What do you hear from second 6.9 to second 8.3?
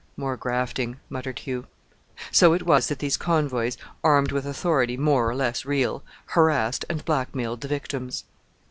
blackmailed the victims.